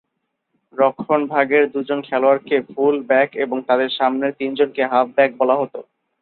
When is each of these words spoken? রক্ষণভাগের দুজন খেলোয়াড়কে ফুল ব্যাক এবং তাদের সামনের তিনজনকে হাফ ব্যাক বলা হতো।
রক্ষণভাগের 0.73 1.63
দুজন 1.73 1.99
খেলোয়াড়কে 2.01 2.57
ফুল 2.69 2.95
ব্যাক 3.09 3.29
এবং 3.35 3.57
তাদের 3.67 3.89
সামনের 3.97 4.31
তিনজনকে 4.39 4.81
হাফ 4.91 5.07
ব্যাক 5.15 5.31
বলা 5.39 5.55
হতো। 5.61 5.79